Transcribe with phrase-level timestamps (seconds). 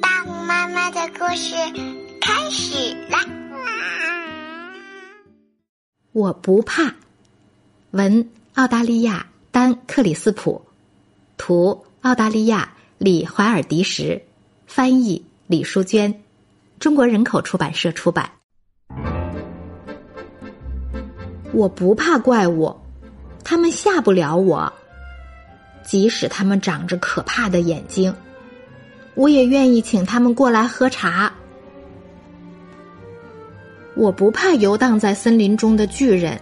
[0.00, 1.54] 大红妈妈的故事
[2.20, 3.18] 开始啦！
[6.12, 6.94] 我不怕。
[7.92, 10.62] 文：澳大利亚丹克里斯普，
[11.36, 14.22] 图：澳大利亚李怀尔迪什，
[14.66, 16.22] 翻译李淑娟，
[16.78, 18.30] 中国人口出版社出版。
[21.52, 22.74] 我不怕怪物，
[23.44, 24.72] 他们吓不了我。
[25.84, 28.14] 即使他们长着可怕的眼睛，
[29.14, 31.32] 我也愿意请他们过来喝茶。
[33.94, 36.40] 我不怕游荡在森林中的巨人，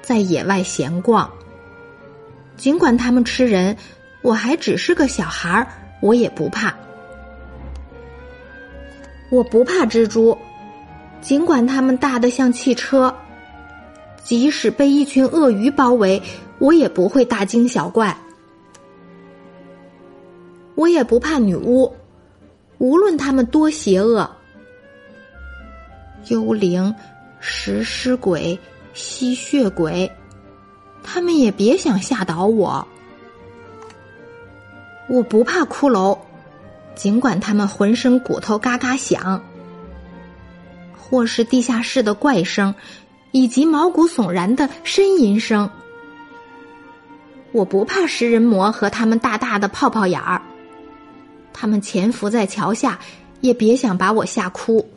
[0.00, 1.28] 在野外闲逛。
[2.56, 3.76] 尽管他们吃人，
[4.22, 5.66] 我还只是个小孩儿，
[6.00, 6.74] 我也不怕。
[9.30, 10.38] 我不怕蜘蛛，
[11.20, 13.14] 尽管它们大得像汽车。
[14.22, 16.22] 即使被一群鳄鱼包围，
[16.58, 18.16] 我也不会大惊小怪。
[20.78, 21.92] 我也不怕女巫，
[22.78, 24.30] 无论他们多邪恶。
[26.28, 26.94] 幽灵、
[27.40, 28.56] 食尸鬼、
[28.94, 30.08] 吸血鬼，
[31.02, 32.86] 他们也别想吓倒我。
[35.08, 36.16] 我不怕骷髅，
[36.94, 39.42] 尽管他们浑身骨头嘎嘎响，
[40.96, 42.72] 或是地下室的怪声，
[43.32, 45.68] 以及毛骨悚然的呻吟声。
[47.50, 50.40] 我不怕食人魔和他们大大的泡泡眼儿。
[51.60, 53.00] 他们潜伏在桥下，
[53.40, 54.88] 也别想把我吓哭。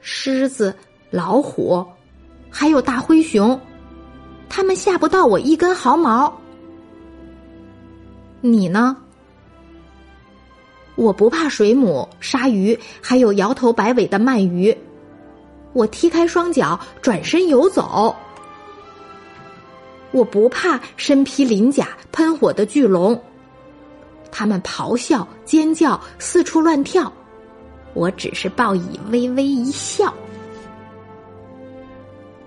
[0.00, 0.74] 狮子、
[1.08, 1.86] 老虎，
[2.50, 3.60] 还有大灰熊，
[4.48, 6.36] 他们吓不到我一根毫毛。
[8.40, 8.96] 你呢？
[10.96, 14.76] 我不怕水母、鲨鱼，还有摇头摆尾的鳗鱼。
[15.74, 18.16] 我踢开双脚，转身游走。
[20.10, 23.22] 我不怕身披鳞甲、喷火的巨龙。
[24.32, 27.12] 他们咆哮、尖叫、四处乱跳，
[27.94, 30.12] 我只是报以微微一笑。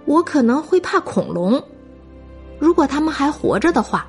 [0.03, 1.63] 我可能会怕恐龙，
[2.59, 4.05] 如果他们还活着的话。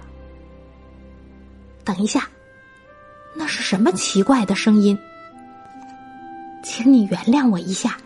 [1.85, 2.29] 等一下，
[3.35, 4.99] 那是什么奇怪的声音？
[6.65, 7.97] 请你原谅我一下，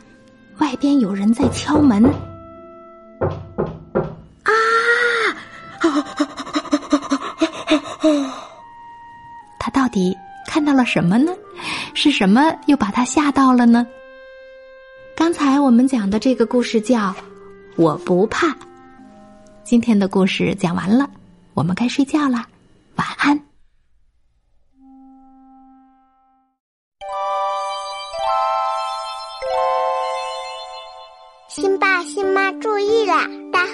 [0.59, 2.05] 外边有人在敲门。
[9.93, 11.33] 底看到了什么呢？
[11.95, 13.87] 是什么又把他吓到了呢？
[15.15, 16.99] 刚才我们讲的这个故事叫
[17.77, 18.47] 《我不怕》。
[19.63, 21.09] 今天的故事讲完了，
[21.53, 22.47] 我们该睡觉了，
[22.97, 23.39] 晚安。
[31.49, 33.29] 新爸新妈注意啦！